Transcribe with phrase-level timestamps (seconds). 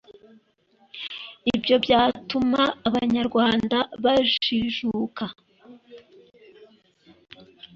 [1.55, 5.23] ibyo byatuma abanyarwanda bajijuka